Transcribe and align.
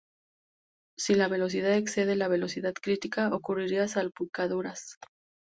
Si 0.97 1.13
la 1.13 1.27
velocidad 1.27 1.75
excede 1.75 2.15
la 2.15 2.27
velocidad 2.27 2.73
crítica, 2.73 3.29
ocurrirán 3.35 3.87
salpicaduras. 3.87 4.97